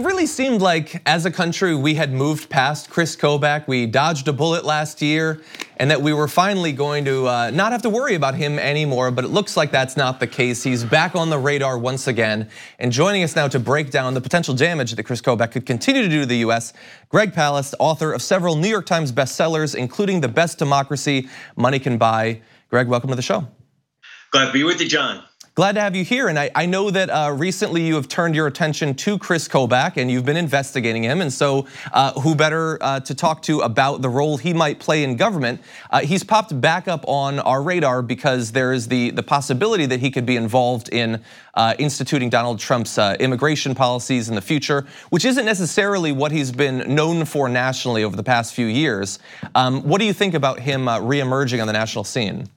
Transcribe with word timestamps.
It 0.00 0.04
really 0.04 0.24
seemed 0.24 0.62
like 0.62 1.02
as 1.04 1.26
a 1.26 1.30
country 1.30 1.74
we 1.74 1.94
had 1.94 2.10
moved 2.10 2.48
past 2.48 2.88
Chris 2.88 3.14
Kobach. 3.14 3.66
We 3.68 3.84
dodged 3.84 4.28
a 4.28 4.32
bullet 4.32 4.64
last 4.64 5.02
year 5.02 5.42
and 5.76 5.90
that 5.90 6.00
we 6.00 6.14
were 6.14 6.26
finally 6.26 6.72
going 6.72 7.04
to 7.04 7.26
uh, 7.26 7.50
not 7.50 7.72
have 7.72 7.82
to 7.82 7.90
worry 7.90 8.14
about 8.14 8.34
him 8.34 8.58
anymore, 8.58 9.10
but 9.10 9.26
it 9.26 9.28
looks 9.28 9.58
like 9.58 9.70
that's 9.70 9.98
not 9.98 10.18
the 10.18 10.26
case. 10.26 10.62
He's 10.62 10.84
back 10.84 11.14
on 11.14 11.28
the 11.28 11.38
radar 11.38 11.76
once 11.76 12.06
again. 12.06 12.48
And 12.78 12.90
joining 12.90 13.22
us 13.24 13.36
now 13.36 13.46
to 13.48 13.60
break 13.60 13.90
down 13.90 14.14
the 14.14 14.22
potential 14.22 14.54
damage 14.54 14.92
that 14.92 15.02
Chris 15.02 15.20
Kobach 15.20 15.52
could 15.52 15.66
continue 15.66 16.00
to 16.00 16.08
do 16.08 16.20
to 16.20 16.26
the 16.26 16.38
US, 16.48 16.72
Greg 17.10 17.34
Palast, 17.34 17.74
author 17.78 18.14
of 18.14 18.22
several 18.22 18.56
New 18.56 18.70
York 18.70 18.86
Times 18.86 19.12
bestsellers, 19.12 19.74
including 19.74 20.22
The 20.22 20.28
Best 20.28 20.56
Democracy 20.58 21.28
Money 21.56 21.78
Can 21.78 21.98
Buy. 21.98 22.40
Greg, 22.70 22.88
welcome 22.88 23.10
to 23.10 23.16
the 23.16 23.20
show. 23.20 23.46
Glad 24.30 24.46
to 24.46 24.52
be 24.52 24.64
with 24.64 24.80
you, 24.80 24.88
John. 24.88 25.24
Glad 25.60 25.74
to 25.74 25.82
have 25.82 25.94
you 25.94 26.06
here. 26.06 26.28
And 26.28 26.38
I, 26.38 26.50
I 26.54 26.64
know 26.64 26.90
that 26.90 27.10
uh, 27.10 27.34
recently 27.36 27.86
you 27.86 27.94
have 27.96 28.08
turned 28.08 28.34
your 28.34 28.46
attention 28.46 28.94
to 28.94 29.18
Chris 29.18 29.46
Kobach 29.46 29.98
and 29.98 30.10
you've 30.10 30.24
been 30.24 30.38
investigating 30.38 31.02
him. 31.02 31.20
And 31.20 31.30
so, 31.30 31.66
uh, 31.92 32.18
who 32.18 32.34
better 32.34 32.78
uh, 32.82 33.00
to 33.00 33.14
talk 33.14 33.42
to 33.42 33.60
about 33.60 34.00
the 34.00 34.08
role 34.08 34.38
he 34.38 34.54
might 34.54 34.78
play 34.78 35.04
in 35.04 35.16
government? 35.16 35.60
Uh, 35.90 36.00
he's 36.00 36.24
popped 36.24 36.58
back 36.62 36.88
up 36.88 37.04
on 37.06 37.40
our 37.40 37.62
radar 37.62 38.00
because 38.00 38.52
there 38.52 38.72
is 38.72 38.88
the, 38.88 39.10
the 39.10 39.22
possibility 39.22 39.84
that 39.84 40.00
he 40.00 40.10
could 40.10 40.24
be 40.24 40.36
involved 40.36 40.88
in 40.88 41.22
uh, 41.52 41.74
instituting 41.78 42.30
Donald 42.30 42.58
Trump's 42.58 42.96
uh, 42.96 43.16
immigration 43.20 43.74
policies 43.74 44.30
in 44.30 44.36
the 44.36 44.40
future, 44.40 44.86
which 45.10 45.26
isn't 45.26 45.44
necessarily 45.44 46.10
what 46.10 46.32
he's 46.32 46.52
been 46.52 46.94
known 46.94 47.26
for 47.26 47.50
nationally 47.50 48.02
over 48.02 48.16
the 48.16 48.22
past 48.22 48.54
few 48.54 48.64
years. 48.64 49.18
Um, 49.54 49.82
what 49.82 49.98
do 49.98 50.06
you 50.06 50.14
think 50.14 50.32
about 50.32 50.60
him 50.60 50.86
reemerging 50.86 51.60
on 51.60 51.66
the 51.66 51.74
national 51.74 52.04
scene? 52.04 52.48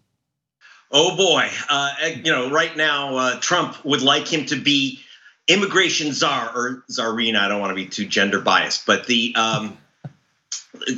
Oh 0.96 1.16
boy, 1.16 1.50
uh, 1.70 1.90
you 2.24 2.32
know, 2.32 2.52
right 2.52 2.78
now 2.78 3.18
uh, 3.18 3.40
Trump 3.40 3.84
would 3.84 4.04
like 4.04 4.32
him 4.32 4.46
to 4.46 4.56
be 4.56 5.00
immigration 5.48 6.14
czar 6.14 6.52
or 6.56 6.84
czarina. 6.90 7.40
I 7.40 7.48
don't 7.48 7.60
want 7.60 7.72
to 7.72 7.76
be 7.76 7.88
too 7.88 8.06
gender 8.06 8.40
biased, 8.40 8.86
but 8.86 9.08
the 9.08 9.34
um, 9.36 9.76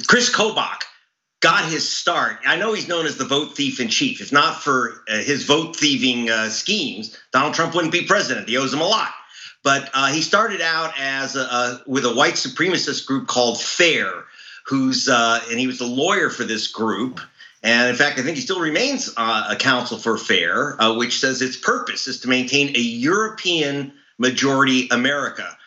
Chris 0.06 0.30
Kobach 0.30 0.82
got 1.40 1.64
his 1.64 1.90
start. 1.90 2.40
I 2.46 2.58
know 2.58 2.74
he's 2.74 2.90
known 2.90 3.06
as 3.06 3.18
the 3.18 3.24
vote 3.24 3.56
thief 3.56 3.80
in 3.80 3.88
chief. 3.88 4.20
If 4.20 4.34
not 4.34 4.62
for 4.62 5.04
uh, 5.08 5.18
his 5.20 5.46
vote 5.46 5.76
thieving 5.76 6.30
uh, 6.30 6.50
schemes, 6.50 7.18
Donald 7.32 7.54
Trump 7.54 7.74
wouldn't 7.74 7.94
be 7.94 8.04
president. 8.04 8.50
He 8.50 8.58
owes 8.58 8.74
him 8.74 8.82
a 8.82 8.88
lot. 8.88 9.12
But 9.64 9.90
uh, 9.94 10.12
he 10.12 10.22
started 10.22 10.62
out 10.62 10.94
as 11.00 11.36
a, 11.36 11.82
with 11.88 12.06
a 12.06 12.14
white 12.14 12.34
supremacist 12.36 13.06
group 13.08 13.28
called 13.28 13.62
FAIR, 13.62 14.26
who's 14.66 15.08
uh, 15.08 15.40
and 15.50 15.60
he 15.60 15.68
was 15.68 15.80
the 15.80 15.88
lawyer 15.88 16.30
for 16.30 16.44
this 16.44 16.68
group. 16.68 17.20
And 17.66 17.90
in 17.90 17.96
fact, 17.96 18.20
I 18.20 18.22
think 18.22 18.36
he 18.36 18.44
still 18.44 18.60
remains 18.60 19.12
uh, 19.18 19.48
a 19.50 19.56
counsel 19.56 19.98
for 19.98 20.20
FAIR, 20.20 20.76
uh, 20.80 20.96
which 20.98 21.20
says 21.20 21.42
its 21.42 21.58
purpose 21.58 22.08
is 22.08 22.20
to 22.20 22.28
maintain 22.28 22.76
a 22.76 22.80
European 22.80 23.92
majority 24.20 24.88
America. 24.92 25.58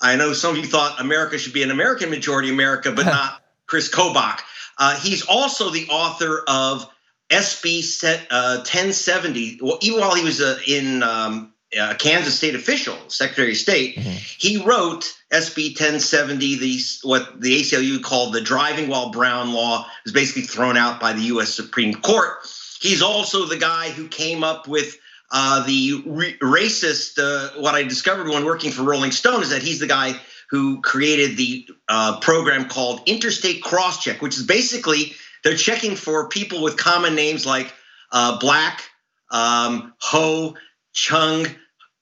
I 0.00 0.14
know 0.14 0.34
some 0.34 0.52
of 0.52 0.58
you 0.58 0.66
thought 0.66 1.00
America 1.00 1.36
should 1.36 1.52
be 1.52 1.64
an 1.64 1.72
American 1.72 2.10
majority 2.10 2.48
America, 2.48 2.92
but 2.92 3.06
not 3.06 3.42
Chris 3.66 3.90
Kobach. 3.90 4.38
Uh, 4.78 5.00
he's 5.00 5.22
also 5.26 5.70
the 5.70 5.88
author 5.88 6.44
of 6.46 6.88
SB 7.28 7.82
1070. 8.30 9.58
Well, 9.60 9.78
even 9.82 10.00
while 10.00 10.14
he 10.14 10.22
was 10.22 10.40
uh, 10.40 10.60
in 10.64 11.02
um, 11.02 11.52
a 11.76 11.94
Kansas 11.94 12.36
state 12.36 12.54
official, 12.54 12.96
Secretary 13.08 13.52
of 13.52 13.56
State, 13.56 13.96
mm-hmm. 13.96 14.10
he 14.38 14.64
wrote 14.64 15.12
SB 15.30 15.70
1070, 15.70 16.58
the 16.58 16.80
what 17.02 17.40
the 17.40 17.60
ACLU 17.60 18.02
called 18.02 18.32
the 18.32 18.40
driving 18.40 18.88
while 18.88 19.10
brown 19.10 19.52
law, 19.52 19.86
was 20.04 20.12
basically 20.12 20.42
thrown 20.42 20.76
out 20.76 21.00
by 21.00 21.12
the 21.12 21.22
U.S. 21.22 21.52
Supreme 21.52 21.94
Court. 21.94 22.38
He's 22.80 23.02
also 23.02 23.44
the 23.44 23.58
guy 23.58 23.90
who 23.90 24.08
came 24.08 24.44
up 24.44 24.66
with 24.66 24.96
uh, 25.30 25.66
the 25.66 26.02
re- 26.06 26.38
racist. 26.38 27.18
Uh, 27.18 27.60
what 27.60 27.74
I 27.74 27.82
discovered 27.82 28.28
when 28.28 28.44
working 28.44 28.70
for 28.70 28.82
Rolling 28.82 29.10
Stone 29.10 29.42
is 29.42 29.50
that 29.50 29.62
he's 29.62 29.80
the 29.80 29.86
guy 29.86 30.18
who 30.50 30.80
created 30.80 31.36
the 31.36 31.66
uh, 31.88 32.20
program 32.20 32.68
called 32.68 33.02
Interstate 33.06 33.62
Crosscheck, 33.62 34.22
which 34.22 34.38
is 34.38 34.46
basically 34.46 35.12
they're 35.44 35.56
checking 35.56 35.96
for 35.96 36.28
people 36.28 36.62
with 36.62 36.76
common 36.78 37.14
names 37.14 37.44
like 37.44 37.72
uh, 38.12 38.38
Black, 38.38 38.82
um, 39.30 39.92
Ho, 39.98 40.56
Chung, 40.98 41.46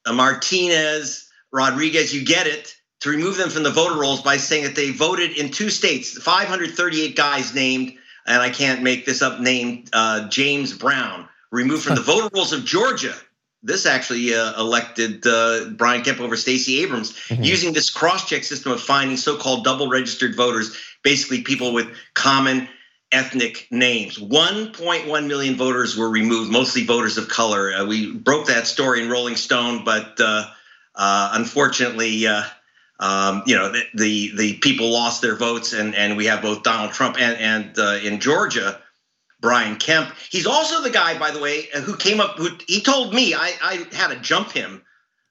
uh, 0.06 0.12
Martinez, 0.14 1.28
Rodriguez. 1.52 2.14
You 2.14 2.24
get 2.24 2.46
it 2.46 2.74
to 3.00 3.10
remove 3.10 3.36
them 3.36 3.50
from 3.50 3.62
the 3.62 3.70
voter 3.70 4.00
rolls 4.00 4.22
by 4.22 4.38
saying 4.38 4.64
that 4.64 4.74
they 4.74 4.90
voted 4.90 5.36
in 5.36 5.50
two 5.50 5.68
states, 5.68 6.16
538 6.16 7.14
guys 7.14 7.54
named, 7.54 7.92
and 8.26 8.40
I 8.40 8.48
can't 8.48 8.82
make 8.82 9.04
this 9.04 9.20
up, 9.20 9.38
named 9.38 9.90
uh, 9.92 10.28
James 10.28 10.72
Brown, 10.72 11.28
removed 11.52 11.84
from 11.84 11.96
the 11.96 12.00
voter 12.12 12.30
rolls 12.32 12.54
of 12.54 12.64
Georgia. 12.64 13.14
This 13.62 13.84
actually 13.84 14.34
uh, 14.34 14.58
elected 14.58 15.26
uh, 15.26 15.70
Brian 15.70 16.02
Kemp 16.02 16.20
over 16.20 16.36
Stacey 16.36 16.82
Abrams 16.82 17.12
mm-hmm. 17.12 17.42
using 17.42 17.74
this 17.74 17.90
cross 17.90 18.26
check 18.26 18.44
system 18.44 18.72
of 18.72 18.80
finding 18.80 19.18
so 19.18 19.36
called 19.36 19.64
double 19.64 19.88
registered 19.90 20.34
voters, 20.34 20.74
basically 21.02 21.42
people 21.42 21.74
with 21.74 21.94
common 22.14 22.66
ethnic 23.12 23.68
names. 23.70 24.18
1.1 24.18 25.26
million 25.26 25.56
voters 25.56 25.96
were 25.96 26.10
removed, 26.10 26.50
mostly 26.50 26.84
voters 26.84 27.18
of 27.18 27.28
color. 27.28 27.72
Uh, 27.72 27.86
we 27.86 28.12
broke 28.12 28.46
that 28.46 28.66
story 28.66 29.02
in 29.02 29.08
Rolling 29.08 29.36
Stone, 29.36 29.84
but 29.84 30.18
uh, 30.20 30.44
uh, 30.94 31.30
unfortunately, 31.34 32.26
uh, 32.26 32.42
um, 32.98 33.42
you 33.46 33.54
know, 33.54 33.70
the, 33.70 33.82
the, 33.94 34.32
the 34.36 34.54
people 34.58 34.90
lost 34.90 35.22
their 35.22 35.36
votes, 35.36 35.72
and 35.72 35.94
and 35.94 36.16
we 36.16 36.26
have 36.26 36.42
both 36.42 36.62
Donald 36.62 36.92
Trump 36.92 37.16
and 37.18 37.38
and 37.38 37.78
uh, 37.78 37.98
in 38.02 38.20
Georgia, 38.20 38.80
Brian 39.40 39.76
Kemp. 39.76 40.14
He's 40.30 40.46
also 40.46 40.82
the 40.82 40.90
guy, 40.90 41.18
by 41.18 41.30
the 41.30 41.40
way, 41.40 41.68
who 41.84 41.96
came 41.96 42.20
up. 42.20 42.38
Who 42.38 42.48
he 42.66 42.80
told 42.80 43.12
me 43.12 43.34
I 43.34 43.52
I 43.62 43.86
had 43.92 44.08
to 44.08 44.16
jump 44.16 44.52
him. 44.52 44.82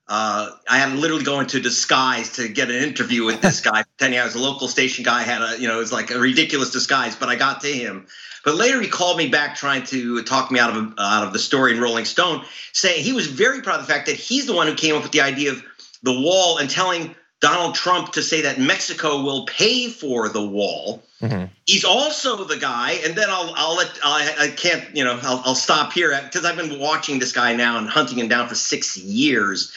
Uh, 0.07 0.51
I 0.69 0.77
had 0.77 0.93
to 0.93 0.99
literally 0.99 1.23
go 1.23 1.39
into 1.39 1.59
disguise 1.59 2.33
to 2.33 2.47
get 2.47 2.69
an 2.69 2.75
interview 2.75 3.25
with 3.25 3.41
this 3.41 3.61
guy, 3.61 3.83
pretending 3.97 4.19
I 4.19 4.25
was 4.25 4.35
a 4.35 4.39
local 4.39 4.67
station 4.67 5.03
guy. 5.03 5.23
Had 5.23 5.41
a, 5.41 5.59
you 5.59 5.67
know, 5.67 5.75
it 5.75 5.79
was 5.79 5.91
like 5.91 6.11
a 6.11 6.19
ridiculous 6.19 6.71
disguise, 6.71 7.15
but 7.15 7.29
I 7.29 7.35
got 7.35 7.61
to 7.61 7.67
him. 7.67 8.07
But 8.43 8.55
later 8.55 8.79
he 8.79 8.87
called 8.87 9.17
me 9.17 9.27
back, 9.27 9.55
trying 9.55 9.83
to 9.85 10.21
talk 10.21 10.51
me 10.51 10.59
out 10.59 10.75
of 10.75 10.93
out 10.99 11.25
of 11.25 11.33
the 11.33 11.39
story 11.39 11.73
in 11.73 11.81
Rolling 11.81 12.05
Stone, 12.05 12.45
saying 12.73 13.03
he 13.03 13.13
was 13.13 13.25
very 13.25 13.61
proud 13.61 13.79
of 13.79 13.87
the 13.87 13.91
fact 13.91 14.05
that 14.05 14.15
he's 14.15 14.45
the 14.45 14.53
one 14.53 14.67
who 14.67 14.75
came 14.75 14.95
up 14.95 15.01
with 15.01 15.11
the 15.11 15.21
idea 15.21 15.51
of 15.51 15.63
the 16.03 16.13
wall 16.13 16.59
and 16.59 16.69
telling 16.69 17.15
Donald 17.39 17.73
Trump 17.73 18.13
to 18.13 18.21
say 18.21 18.41
that 18.41 18.59
Mexico 18.59 19.23
will 19.23 19.45
pay 19.45 19.89
for 19.89 20.29
the 20.29 20.45
wall. 20.45 21.03
Mm-hmm. 21.21 21.45
He's 21.65 21.83
also 21.83 22.43
the 22.43 22.57
guy, 22.57 22.99
and 23.03 23.15
then 23.15 23.29
I'll 23.29 23.51
I'll 23.55 23.75
let 23.75 23.99
I, 24.03 24.35
I 24.39 24.47
can't 24.49 24.95
you 24.95 25.03
know 25.03 25.19
I'll, 25.23 25.41
I'll 25.45 25.55
stop 25.55 25.93
here 25.93 26.19
because 26.23 26.45
I've 26.45 26.57
been 26.57 26.79
watching 26.79 27.17
this 27.17 27.31
guy 27.31 27.55
now 27.55 27.79
and 27.79 27.89
hunting 27.89 28.19
him 28.19 28.27
down 28.27 28.47
for 28.47 28.55
six 28.55 28.95
years. 28.95 29.73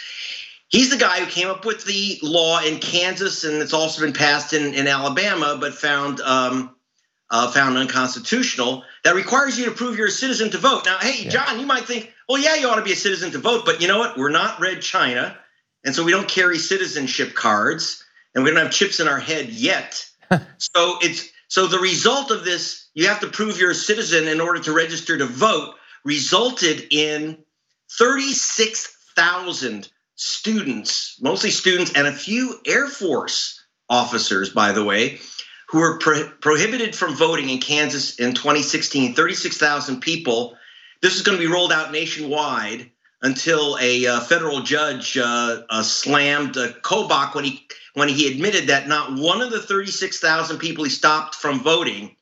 He's 0.69 0.91
the 0.91 0.99
guy 0.99 1.21
who 1.21 1.27
came 1.27 1.49
up 1.49 1.65
with 1.65 1.85
the 1.85 2.19
law 2.23 2.61
in 2.61 2.79
Kansas, 2.79 3.45
and 3.45 3.63
it's 3.63 3.73
also 3.73 4.03
been 4.03 4.13
passed 4.13 4.53
in, 4.53 4.75
in 4.75 4.87
Alabama, 4.87 5.57
but 5.59 5.75
found 5.75 6.21
um, 6.21 6.77
uh, 7.31 7.51
found 7.51 7.79
unconstitutional. 7.79 8.85
That 9.05 9.15
requires 9.15 9.59
you 9.59 9.67
to 9.67 9.71
prove 9.71 9.97
you're 9.97 10.09
a 10.09 10.11
citizen 10.11 10.51
to 10.51 10.59
vote. 10.59 10.85
Now, 10.85 10.99
hey, 10.99 11.25
yeah. 11.25 11.31
John, 11.31 11.61
you 11.61 11.67
might 11.67 11.85
think, 11.85 12.13
well, 12.29 12.39
yeah, 12.39 12.57
you 12.57 12.69
ought 12.69 12.77
to 12.77 12.83
be 12.83 12.93
a 12.93 12.97
citizen 12.97 13.31
to 13.33 13.39
vote, 13.39 13.65
but 13.65 13.81
you 13.81 13.89
know 13.89 13.99
what? 13.99 14.19
We're 14.19 14.31
not 14.31 14.61
Red 14.61 14.83
China. 14.83 15.37
And 15.85 15.95
so 15.95 16.05
we 16.05 16.13
don't 16.13 16.29
carry 16.29 16.59
citizenship 16.59 17.35
cards 17.35 18.05
and 18.35 18.45
we 18.45 18.51
don't 18.51 18.63
have 18.63 18.73
chips 18.73 19.01
in 19.01 19.09
our 19.09 19.21
head 19.21 19.49
yet. 19.49 20.05
so 20.59 20.99
it's 21.01 21.31
so 21.49 21.67
the 21.67 21.79
result 21.79 22.31
of 22.31 22.45
this, 22.45 22.89
you 22.95 23.09
have 23.09 23.21
to 23.21 23.29
prove 23.29 23.59
you're 23.59 23.71
a 23.71 23.75
citizen 23.75 24.29
in 24.29 24.41
order 24.41 24.61
to 24.61 24.73
register 24.73 25.17
to 25.17 25.25
vote, 25.25 25.75
resulted 26.05 26.87
in 26.91 27.39
36,000 27.93 29.91
students, 30.19 31.17
mostly 31.21 31.51
students, 31.51 31.93
and 31.93 32.07
a 32.07 32.13
few 32.13 32.61
Air 32.67 32.89
Force 32.89 33.65
officers, 33.89 34.51
by 34.51 34.73
the 34.73 34.85
way, 34.85 35.21
who 35.69 35.79
were 35.79 35.99
pro- 35.99 36.29
prohibited 36.41 36.95
from 36.95 37.15
voting 37.15 37.49
in 37.49 37.59
Kansas 37.59 38.17
in 38.17 38.35
2016. 38.35 39.15
36,000 39.15 40.01
people. 40.01 40.57
This 41.01 41.15
is 41.15 41.23
going 41.23 41.39
to 41.39 41.45
be 41.45 41.51
rolled 41.51 41.73
out 41.73 41.93
nationwide 41.93 42.91
until 43.23 43.79
a 43.81 44.07
uh, 44.07 44.21
federal 44.21 44.61
judge 44.61 45.17
uh, 45.17 45.63
uh, 45.71 45.83
slammed 45.83 46.57
uh, 46.57 46.73
Kobach 46.83 47.35
when 47.35 47.45
he 47.45 47.67
when 47.95 48.09
he 48.09 48.31
admitted 48.33 48.69
that 48.69 48.87
not 48.87 49.19
one 49.19 49.41
of 49.41 49.51
the 49.51 49.61
36,000 49.61 50.59
people 50.59 50.85
he 50.85 50.91
stopped 50.91 51.35
from 51.35 51.61
voting 51.61 52.15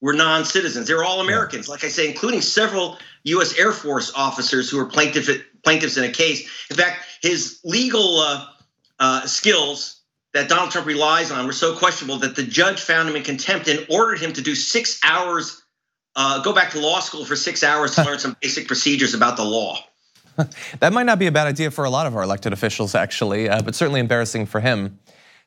were 0.00 0.14
non-citizens. 0.14 0.86
They 0.86 0.94
were 0.94 1.04
all 1.04 1.20
Americans, 1.20 1.68
like 1.68 1.84
I 1.84 1.88
say, 1.88 2.08
including 2.08 2.40
several 2.40 2.98
U.S. 3.24 3.58
Air 3.58 3.72
Force 3.72 4.10
officers 4.14 4.70
who 4.70 4.78
were 4.78 4.86
plaintiff, 4.86 5.28
plaintiffs 5.64 5.96
in 5.96 6.04
a 6.04 6.10
case. 6.10 6.48
In 6.70 6.76
fact, 6.76 7.04
his 7.20 7.60
legal 7.64 8.18
uh, 8.18 8.46
uh, 8.98 9.26
skills 9.26 10.00
that 10.34 10.48
Donald 10.48 10.70
Trump 10.70 10.86
relies 10.86 11.30
on 11.30 11.46
were 11.46 11.52
so 11.52 11.76
questionable 11.76 12.18
that 12.18 12.36
the 12.36 12.42
judge 12.42 12.80
found 12.80 13.08
him 13.08 13.16
in 13.16 13.22
contempt 13.22 13.68
and 13.68 13.86
ordered 13.90 14.18
him 14.18 14.32
to 14.32 14.40
do 14.40 14.54
six 14.54 14.98
hours, 15.04 15.62
uh, 16.16 16.42
go 16.42 16.52
back 16.52 16.70
to 16.70 16.80
law 16.80 17.00
school 17.00 17.24
for 17.24 17.36
six 17.36 17.62
hours 17.62 17.94
to 17.94 18.04
learn 18.04 18.18
some 18.18 18.36
basic 18.40 18.66
procedures 18.66 19.14
about 19.14 19.36
the 19.36 19.44
law. 19.44 19.78
that 20.80 20.92
might 20.92 21.04
not 21.04 21.18
be 21.18 21.26
a 21.26 21.32
bad 21.32 21.46
idea 21.46 21.70
for 21.70 21.84
a 21.84 21.90
lot 21.90 22.06
of 22.06 22.16
our 22.16 22.22
elected 22.22 22.52
officials, 22.52 22.94
actually, 22.94 23.48
uh, 23.48 23.60
but 23.60 23.74
certainly 23.74 24.00
embarrassing 24.00 24.46
for 24.46 24.60
him. 24.60 24.98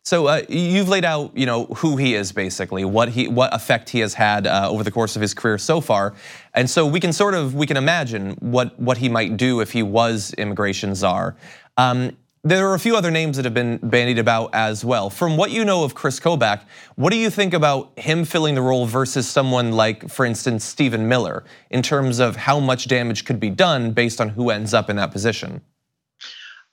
So 0.05 0.27
uh, 0.27 0.43
you've 0.47 0.87
laid 0.87 1.03
out, 1.03 1.35
you 1.35 1.47
know, 1.47 1.65
who 1.65 1.97
he 1.97 2.13
is 2.13 2.31
basically, 2.31 2.85
what 2.85 3.09
he, 3.09 3.27
what 3.27 3.51
effect 3.55 3.89
he 3.89 4.01
has 4.01 4.13
had 4.13 4.45
uh, 4.45 4.69
over 4.69 4.83
the 4.83 4.91
course 4.91 5.15
of 5.15 5.21
his 5.23 5.33
career 5.33 5.57
so 5.57 5.81
far, 5.81 6.13
and 6.53 6.69
so 6.69 6.85
we 6.85 6.99
can 6.99 7.11
sort 7.11 7.33
of 7.33 7.55
we 7.55 7.65
can 7.65 7.75
imagine 7.75 8.35
what 8.39 8.79
what 8.79 8.99
he 8.99 9.09
might 9.09 9.35
do 9.35 9.61
if 9.61 9.71
he 9.71 9.81
was 9.81 10.31
immigration 10.35 10.93
czar. 10.93 11.35
Um, 11.77 12.15
there 12.43 12.69
are 12.69 12.75
a 12.75 12.79
few 12.79 12.95
other 12.95 13.09
names 13.09 13.37
that 13.37 13.45
have 13.45 13.55
been 13.55 13.77
bandied 13.77 14.19
about 14.19 14.53
as 14.53 14.85
well. 14.85 15.09
From 15.09 15.37
what 15.37 15.49
you 15.49 15.65
know 15.65 15.83
of 15.83 15.95
Chris 15.95 16.19
Kobach, 16.19 16.61
what 16.93 17.09
do 17.09 17.17
you 17.17 17.31
think 17.31 17.55
about 17.55 17.97
him 17.97 18.25
filling 18.25 18.53
the 18.53 18.61
role 18.61 18.85
versus 18.85 19.27
someone 19.27 19.71
like, 19.71 20.07
for 20.07 20.23
instance, 20.23 20.63
Stephen 20.63 21.07
Miller, 21.07 21.43
in 21.71 21.81
terms 21.81 22.19
of 22.19 22.35
how 22.35 22.59
much 22.59 22.87
damage 22.87 23.25
could 23.25 23.39
be 23.39 23.49
done 23.49 23.91
based 23.93 24.21
on 24.21 24.29
who 24.29 24.51
ends 24.51 24.71
up 24.75 24.91
in 24.91 24.97
that 24.97 25.09
position? 25.11 25.61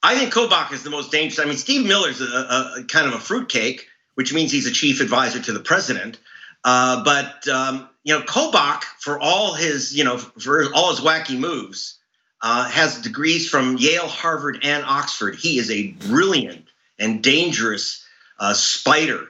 I 0.02 0.16
think 0.16 0.32
Kobach 0.32 0.72
is 0.72 0.82
the 0.82 0.90
most 0.90 1.12
dangerous. 1.12 1.38
I 1.38 1.44
mean, 1.44 1.56
Steve 1.56 1.86
Miller's 1.86 2.20
a, 2.20 2.24
a 2.24 2.84
kind 2.88 3.06
of 3.06 3.14
a 3.14 3.20
fruitcake, 3.20 3.86
which 4.14 4.32
means 4.32 4.50
he's 4.50 4.66
a 4.66 4.72
chief 4.72 5.00
advisor 5.00 5.40
to 5.40 5.52
the 5.52 5.60
president. 5.60 6.18
Uh, 6.64 7.04
but 7.04 7.46
um, 7.48 7.88
you 8.04 8.14
know, 8.14 8.24
Kobach, 8.24 8.82
for 8.98 9.20
all 9.20 9.54
his 9.54 9.96
you 9.96 10.04
know 10.04 10.18
for 10.18 10.72
all 10.74 10.90
his 10.90 11.00
wacky 11.00 11.38
moves, 11.38 11.98
uh, 12.40 12.68
has 12.68 13.00
degrees 13.00 13.48
from 13.48 13.76
Yale, 13.78 14.08
Harvard, 14.08 14.60
and 14.62 14.84
Oxford. 14.84 15.36
He 15.36 15.58
is 15.58 15.70
a 15.70 15.88
brilliant 15.88 16.66
and 16.98 17.22
dangerous 17.22 18.04
uh, 18.38 18.54
spider 18.54 19.28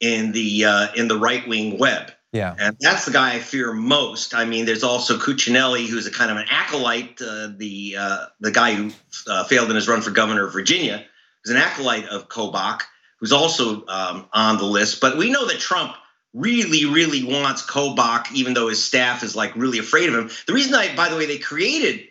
in 0.00 0.32
the 0.32 0.64
uh, 0.64 0.88
in 0.94 1.08
the 1.08 1.18
right 1.18 1.46
wing 1.48 1.78
web. 1.78 2.12
Yeah, 2.32 2.54
and 2.58 2.76
that's 2.78 3.06
the 3.06 3.10
guy 3.10 3.34
I 3.34 3.38
fear 3.40 3.72
most. 3.72 4.34
I 4.34 4.44
mean, 4.44 4.64
there's 4.64 4.84
also 4.84 5.18
Cuccinelli, 5.18 5.88
who's 5.88 6.06
a 6.06 6.12
kind 6.12 6.30
of 6.30 6.36
an 6.36 6.46
acolyte, 6.48 7.20
uh, 7.20 7.48
the 7.56 7.96
uh, 7.98 8.26
the 8.38 8.52
guy 8.52 8.74
who 8.74 8.92
uh, 9.26 9.44
failed 9.44 9.68
in 9.68 9.74
his 9.74 9.88
run 9.88 10.00
for 10.00 10.10
governor 10.10 10.46
of 10.46 10.52
Virginia, 10.52 11.04
who's 11.42 11.54
an 11.54 11.60
acolyte 11.60 12.06
of 12.06 12.28
Kobach, 12.28 12.82
who's 13.18 13.32
also 13.32 13.84
um, 13.88 14.26
on 14.32 14.58
the 14.58 14.64
list. 14.64 15.00
But 15.00 15.16
we 15.16 15.30
know 15.30 15.46
that 15.46 15.58
Trump 15.58 15.94
really, 16.32 16.84
really 16.84 17.24
wants 17.24 17.66
Kobach, 17.66 18.32
even 18.32 18.54
though 18.54 18.68
his 18.68 18.84
staff 18.84 19.24
is 19.24 19.34
like 19.34 19.56
really 19.56 19.78
afraid 19.78 20.08
of 20.08 20.14
him. 20.14 20.30
The 20.46 20.52
reason 20.52 20.74
I, 20.74 20.94
by 20.94 21.08
the 21.08 21.16
way, 21.16 21.26
they 21.26 21.38
created 21.38 22.06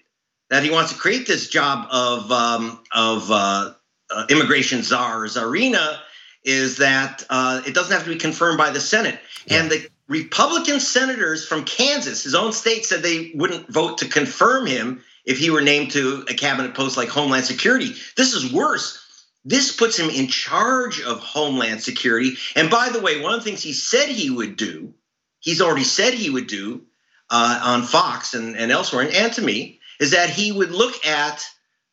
that 0.50 0.64
he 0.64 0.70
wants 0.70 0.92
to 0.92 0.98
create 0.98 1.28
this 1.28 1.48
job 1.48 1.88
of 1.92 2.32
um, 2.32 2.84
of 2.94 3.32
uh, 3.32 3.74
uh, 4.10 4.26
immigration 4.30 4.84
czar 4.84 5.24
czarina 5.26 6.00
is 6.44 6.78
that 6.78 7.24
uh, 7.30 7.62
it 7.66 7.74
doesn't 7.74 7.92
have 7.92 8.04
to 8.04 8.10
be 8.10 8.18
confirmed 8.18 8.58
by 8.58 8.70
the 8.70 8.80
Senate. 8.80 9.20
Yeah. 9.46 9.62
And 9.62 9.72
the 9.72 9.88
Republican 10.08 10.80
senators 10.80 11.46
from 11.46 11.66
Kansas, 11.66 12.24
his 12.24 12.36
own 12.36 12.52
state, 12.52 12.86
said 12.86 13.04
they 13.04 13.32
wouldn't 13.36 13.70
vote 13.70 14.00
to 14.00 14.08
confirm 14.08 14.66
him 14.66 15.04
if 15.26 15.38
he 15.38 15.50
were 15.50 15.62
named 15.62 15.92
to 15.92 16.26
a 16.30 16.34
cabinet 16.34 16.74
post 16.74 16.98
like 16.98 17.10
Homeland 17.10 17.46
Security. 17.46 17.94
This 18.18 18.34
is 18.34 18.52
worse. 18.52 19.06
This 19.46 19.76
puts 19.76 19.98
him 19.98 20.10
in 20.10 20.28
charge 20.28 21.02
of 21.02 21.20
Homeland 21.20 21.82
Security. 21.82 22.36
And 22.56 22.70
by 22.70 22.90
the 22.90 23.02
way, 23.02 23.22
one 23.22 23.34
of 23.34 23.40
the 23.40 23.46
things 23.46 23.62
he 23.62 23.74
said 23.74 24.10
he 24.10 24.30
would 24.30 24.56
do, 24.56 24.94
he's 25.40 25.62
already 25.62 25.84
said 25.84 26.14
he 26.14 26.30
would 26.30 26.48
do 26.48 26.86
uh, 27.30 27.60
on 27.64 27.84
Fox 27.84 28.34
and, 28.34 28.58
and 28.58 28.72
elsewhere, 28.72 29.06
and, 29.06 29.16
and 29.16 29.34
to 29.34 29.42
me, 29.42 29.80
is 30.00 30.12
that 30.12 30.30
he 30.30 30.52
would 30.52 30.72
look 30.72 31.06
at 31.06 31.46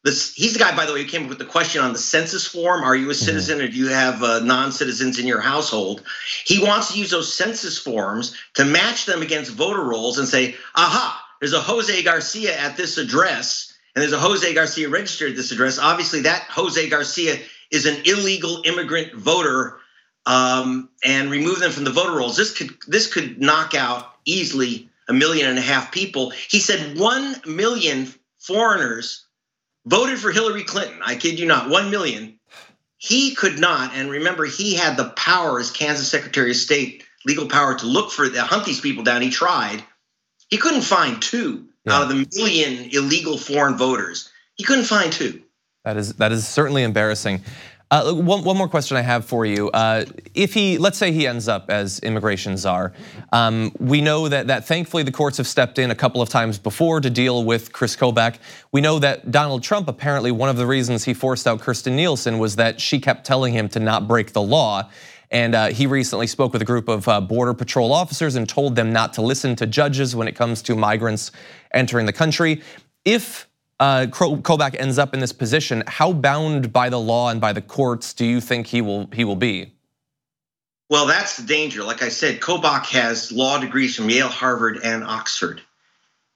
this. 0.07 0.35
He's 0.35 0.53
the 0.53 0.59
guy, 0.59 0.75
by 0.75 0.87
the 0.87 0.93
way, 0.93 1.03
who 1.03 1.09
came 1.09 1.25
up 1.25 1.29
with 1.29 1.39
the 1.39 1.45
question 1.45 1.83
on 1.83 1.93
the 1.93 1.99
census 1.99 2.47
form: 2.47 2.83
Are 2.83 2.97
you 2.97 3.11
a 3.11 3.13
mm-hmm. 3.13 3.25
citizen, 3.25 3.61
or 3.61 3.69
do 3.69 3.77
you 3.77 3.89
have 3.89 4.23
uh, 4.23 4.41
non-citizens 4.41 5.19
in 5.19 5.27
your 5.27 5.41
household? 5.41 6.03
He 6.45 6.63
wants 6.63 6.93
to 6.93 6.99
use 6.99 7.11
those 7.11 7.33
census 7.33 7.79
forms 7.79 8.35
to 8.55 8.65
match 8.65 9.07
them 9.07 9.21
against 9.21 9.53
voter 9.53 9.83
rolls 9.83 10.19
and 10.19 10.27
say, 10.27 10.57
"Aha, 10.75 11.23
there's 11.41 11.53
a 11.53 11.61
Jose 11.61 12.03
Garcia 12.03 12.59
at 12.59 12.77
this 12.77 12.97
address." 12.97 13.75
And 13.95 14.03
there's 14.03 14.13
a 14.13 14.19
Jose 14.19 14.53
Garcia 14.53 14.91
registered 14.91 15.31
at 15.31 15.37
this 15.37 15.53
address. 15.53 15.79
Obviously, 15.79 16.21
that 16.23 16.43
Jose 16.51 16.89
Garcia 16.91 17.39
is 17.71 17.87
an 17.87 17.97
illegal 18.05 18.63
immigrant 18.65 19.15
voter 19.15 19.79
um, 20.27 20.91
and 21.05 21.31
remove 21.31 21.61
them 21.61 21.73
from 21.73 21.85
the 21.85 21.91
voter 21.91 22.13
rolls. 22.13 22.37
This 22.37 22.53
could 22.53 22.71
this 22.87 23.13
could 23.13 23.41
knock 23.41 23.75
out 23.75 24.13
easily 24.25 24.89
a 25.09 25.13
million 25.13 25.49
and 25.49 25.59
a 25.59 25.63
half 25.63 25.93
people. 25.93 26.31
He 26.31 26.59
said 26.59 26.99
1 26.99 27.43
million 27.47 28.13
foreigners 28.39 29.26
voted 29.87 30.19
for 30.19 30.31
Hillary 30.31 30.65
Clinton. 30.65 31.01
I 31.05 31.15
kid 31.15 31.39
you 31.39 31.47
not, 31.47 31.71
1 31.71 31.91
million. 31.91 32.39
He 32.99 33.35
could 33.35 33.59
not, 33.59 33.95
and 33.95 34.11
remember, 34.11 34.45
he 34.45 34.75
had 34.75 34.97
the 34.97 35.11
power 35.11 35.61
as 35.61 35.71
Kansas 35.71 36.11
Secretary 36.11 36.51
of 36.51 36.57
State, 36.57 37.05
legal 37.25 37.47
power 37.47 37.75
to 37.79 37.87
look 37.87 38.11
for, 38.11 38.29
the 38.29 38.43
hunt 38.43 38.65
these 38.65 38.81
people 38.81 39.05
down. 39.05 39.23
He 39.23 39.31
tried. 39.31 39.83
He 40.49 40.57
couldn't 40.57 40.83
find 40.83 41.21
two 41.21 41.69
yeah. 41.85 41.95
out 41.95 42.03
of 42.03 42.09
the 42.09 42.27
million 42.37 42.91
illegal 42.93 43.39
foreign 43.39 43.77
voters. 43.77 44.31
He 44.55 44.65
couldn't 44.65 44.85
find 44.85 45.13
two. 45.13 45.43
That 45.85 45.97
is 45.97 46.15
that 46.15 46.33
is 46.33 46.49
certainly 46.49 46.83
embarrassing. 46.83 47.43
Uh, 47.89 48.13
one, 48.13 48.43
one 48.43 48.57
more 48.57 48.69
question 48.69 48.97
I 48.97 49.01
have 49.03 49.25
for 49.25 49.47
you. 49.47 49.71
Uh, 49.71 50.05
if 50.35 50.53
he, 50.53 50.77
let's 50.77 50.99
say 50.99 51.13
he 51.13 51.25
ends 51.25 51.47
up 51.47 51.71
as 51.71 52.01
immigration 52.01 52.57
czar, 52.57 52.93
um, 53.33 53.73
we 53.79 54.01
know 54.01 54.29
that, 54.29 54.49
that 54.49 54.67
thankfully 54.67 55.05
the 55.05 55.13
courts 55.13 55.37
have 55.37 55.47
stepped 55.47 55.79
in 55.79 55.93
a 55.93 55.95
couple 55.95 56.21
of 56.21 56.29
times 56.29 56.59
before 56.59 57.01
to 57.01 57.09
deal 57.09 57.45
with 57.45 57.73
Chris 57.73 57.95
Kobach. 57.95 58.39
We 58.73 58.81
know 58.81 58.99
that 58.99 59.31
Donald 59.31 59.63
Trump, 59.63 59.87
apparently 59.87 60.33
one 60.33 60.49
of 60.49 60.57
the 60.57 60.67
reasons 60.67 61.05
he 61.05 61.15
forced 61.15 61.47
out 61.47 61.61
Kirstjen 61.61 61.93
Nielsen 61.93 62.41
was 62.41 62.57
that 62.57 62.81
she 62.81 62.99
kept 62.99 63.25
telling 63.25 63.53
him 63.53 63.69
to 63.69 63.79
not 63.79 64.09
break 64.09 64.33
the 64.33 64.43
law. 64.43 64.91
And 65.31 65.55
uh, 65.55 65.67
he 65.69 65.87
recently 65.87 66.27
spoke 66.27 66.53
with 66.53 66.63
a 66.63 66.67
group 66.67 66.89
of 66.89 67.07
uh, 67.07 67.21
Border 67.21 67.55
Patrol 67.55 67.93
officers 67.93 68.35
and 68.35 68.49
told 68.49 68.75
them 68.75 68.93
not 68.93 69.13
to 69.15 69.23
listen 69.23 69.55
to 69.57 69.67
judges 69.67 70.17
when 70.17 70.27
it 70.27 70.35
comes 70.35 70.61
to 70.63 70.75
migrants 70.75 71.31
entering 71.73 72.07
the 72.07 72.13
country. 72.13 72.63
If 73.05 73.47
uh, 73.79 74.07
Kobach 74.11 74.75
ends 74.79 74.99
up 74.99 75.13
in 75.13 75.21
this 75.21 75.33
position, 75.33 75.83
how 75.87 76.13
bound 76.13 76.73
by 76.73 76.89
the 76.89 76.99
law 76.99 77.29
and 77.29 77.41
by 77.41 77.53
the 77.53 77.61
courts 77.61 78.15
do 78.15 78.25
you 78.25 78.41
think 78.41 78.67
he 78.67 78.81
will 78.81 79.09
he 79.13 79.25
will 79.25 79.37
be? 79.37 79.73
Well, 80.89 81.07
that's 81.07 81.37
the 81.37 81.47
danger. 81.47 81.83
Like 81.83 82.03
I 82.03 82.09
said, 82.09 82.41
Kobach 82.41 82.87
has 82.87 83.33
law 83.33 83.59
degrees 83.59 83.97
from 83.97 84.09
Yale, 84.09 84.29
Harvard, 84.29 84.79
and 84.83 85.05
Oxford, 85.05 85.61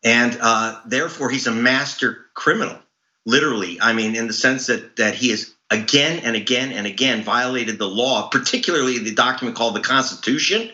and 0.02 0.36
uh, 0.40 0.80
therefore 0.86 1.30
he's 1.30 1.46
a 1.46 1.52
master 1.52 2.26
criminal. 2.34 2.78
Literally, 3.26 3.80
I 3.80 3.92
mean, 3.92 4.16
in 4.16 4.26
the 4.26 4.32
sense 4.32 4.66
that 4.66 4.96
that 4.96 5.14
he 5.14 5.30
has 5.30 5.54
again 5.70 6.20
and 6.24 6.36
again 6.36 6.72
and 6.72 6.86
again 6.86 7.22
violated 7.22 7.78
the 7.78 7.88
law, 7.88 8.28
particularly 8.28 8.98
the 8.98 9.14
document 9.14 9.56
called 9.56 9.76
the 9.76 9.80
Constitution. 9.80 10.70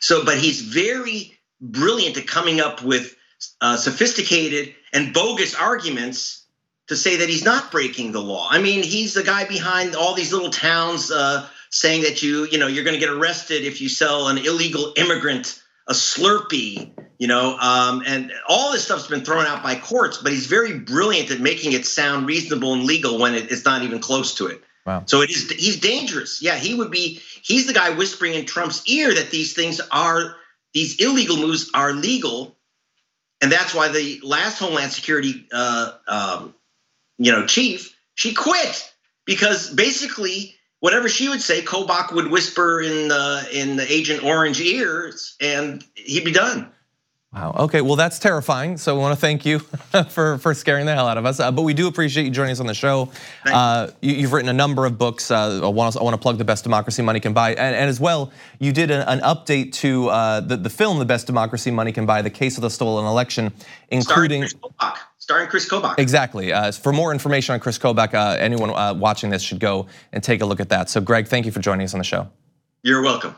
So, 0.00 0.24
but 0.24 0.36
he's 0.36 0.60
very 0.60 1.38
brilliant 1.60 2.18
at 2.18 2.26
coming 2.26 2.60
up 2.60 2.82
with 2.82 3.16
uh, 3.60 3.76
sophisticated 3.76 4.74
and 4.92 5.12
bogus 5.12 5.54
arguments 5.54 6.44
to 6.88 6.96
say 6.96 7.16
that 7.16 7.28
he's 7.28 7.44
not 7.44 7.70
breaking 7.70 8.12
the 8.12 8.20
law. 8.20 8.46
I 8.50 8.60
mean, 8.60 8.82
he's 8.82 9.14
the 9.14 9.22
guy 9.22 9.44
behind 9.46 9.96
all 9.96 10.14
these 10.14 10.32
little 10.32 10.50
towns 10.50 11.10
uh, 11.10 11.46
saying 11.70 12.02
that 12.02 12.22
you, 12.22 12.46
you 12.46 12.58
know, 12.58 12.66
you're 12.66 12.84
going 12.84 12.98
to 12.98 13.00
get 13.00 13.08
arrested 13.08 13.64
if 13.64 13.80
you 13.80 13.88
sell 13.88 14.28
an 14.28 14.38
illegal 14.38 14.92
immigrant 14.96 15.60
a 15.86 15.92
Slurpee, 15.92 16.90
you 17.18 17.26
know, 17.26 17.58
um, 17.58 18.02
and 18.06 18.32
all 18.48 18.72
this 18.72 18.84
stuff's 18.84 19.06
been 19.06 19.24
thrown 19.24 19.46
out 19.46 19.62
by 19.62 19.74
courts. 19.74 20.18
But 20.18 20.32
he's 20.32 20.46
very 20.46 20.78
brilliant 20.78 21.30
at 21.30 21.40
making 21.40 21.72
it 21.72 21.86
sound 21.86 22.26
reasonable 22.26 22.72
and 22.72 22.84
legal 22.84 23.18
when 23.18 23.34
it, 23.34 23.50
it's 23.50 23.64
not 23.64 23.82
even 23.82 24.00
close 24.00 24.34
to 24.36 24.46
it. 24.46 24.62
Wow. 24.86 25.02
So 25.06 25.22
it 25.22 25.30
is. 25.30 25.50
He's 25.50 25.80
dangerous. 25.80 26.42
Yeah, 26.42 26.56
he 26.56 26.74
would 26.74 26.90
be. 26.90 27.20
He's 27.42 27.66
the 27.66 27.72
guy 27.72 27.90
whispering 27.90 28.34
in 28.34 28.46
Trump's 28.46 28.86
ear 28.88 29.14
that 29.14 29.30
these 29.30 29.54
things 29.54 29.80
are 29.90 30.36
these 30.72 30.96
illegal 31.00 31.36
moves 31.36 31.70
are 31.74 31.92
legal 31.92 32.56
and 33.44 33.52
that's 33.52 33.74
why 33.74 33.88
the 33.88 34.22
last 34.22 34.58
Homeland 34.58 34.90
Security, 34.90 35.46
uh, 35.52 35.92
um, 36.08 36.54
you 37.18 37.30
know, 37.30 37.44
chief, 37.44 37.94
she 38.14 38.32
quit 38.32 38.90
because 39.26 39.68
basically 39.68 40.54
whatever 40.80 41.10
she 41.10 41.28
would 41.28 41.42
say, 41.42 41.60
Kobach 41.60 42.10
would 42.14 42.30
whisper 42.30 42.80
in 42.80 43.08
the 43.08 43.46
in 43.52 43.76
the 43.76 43.92
Agent 43.92 44.24
Orange 44.24 44.62
ears, 44.62 45.36
and 45.42 45.84
he'd 45.94 46.24
be 46.24 46.32
done. 46.32 46.72
Wow. 47.34 47.56
Okay. 47.58 47.80
Well, 47.80 47.96
that's 47.96 48.20
terrifying. 48.20 48.76
So 48.76 48.94
we 48.94 49.00
want 49.00 49.12
to 49.12 49.20
thank 49.20 49.44
you 49.44 49.58
for 50.08 50.38
for 50.38 50.54
scaring 50.54 50.86
the 50.86 50.94
hell 50.94 51.08
out 51.08 51.18
of 51.18 51.26
us. 51.26 51.40
Uh, 51.40 51.50
but 51.50 51.62
we 51.62 51.74
do 51.74 51.88
appreciate 51.88 52.24
you 52.24 52.30
joining 52.30 52.52
us 52.52 52.60
on 52.60 52.66
the 52.66 52.74
show. 52.74 53.10
Uh, 53.44 53.88
you, 54.00 54.22
have 54.22 54.32
written 54.32 54.48
a 54.48 54.52
number 54.52 54.86
of 54.86 54.98
books. 54.98 55.32
Uh, 55.32 55.60
I, 55.64 55.68
want 55.68 55.94
to, 55.94 56.00
I 56.00 56.04
want 56.04 56.14
to 56.14 56.20
plug 56.20 56.38
the 56.38 56.44
best 56.44 56.62
democracy 56.62 57.02
money 57.02 57.18
can 57.18 57.32
buy, 57.32 57.50
and, 57.50 57.74
and 57.74 57.88
as 57.90 57.98
well, 57.98 58.30
you 58.60 58.72
did 58.72 58.92
an, 58.92 59.00
an 59.08 59.18
update 59.20 59.72
to 59.72 60.08
uh, 60.10 60.40
the 60.40 60.56
the 60.56 60.70
film 60.70 61.00
"The 61.00 61.04
Best 61.04 61.26
Democracy 61.26 61.72
Money 61.72 61.90
Can 61.90 62.06
Buy: 62.06 62.22
The 62.22 62.30
Case 62.30 62.56
of 62.56 62.62
the 62.62 62.70
Stolen 62.70 63.04
Election," 63.04 63.52
including. 63.88 64.46
Starring 65.18 65.48
Chris 65.48 65.66
Kobach. 65.66 65.98
Exactly. 65.98 66.52
Uh, 66.52 66.70
for 66.70 66.92
more 66.92 67.10
information 67.10 67.54
on 67.54 67.60
Chris 67.60 67.78
Kobach, 67.78 68.12
uh, 68.12 68.36
anyone 68.38 68.70
watching 69.00 69.30
this 69.30 69.40
should 69.40 69.58
go 69.58 69.86
and 70.12 70.22
take 70.22 70.42
a 70.42 70.44
look 70.44 70.60
at 70.60 70.68
that. 70.68 70.90
So, 70.90 71.00
Greg, 71.00 71.28
thank 71.28 71.46
you 71.46 71.52
for 71.52 71.60
joining 71.60 71.84
us 71.86 71.94
on 71.94 71.98
the 71.98 72.04
show. 72.04 72.28
You're 72.82 73.00
welcome. 73.00 73.34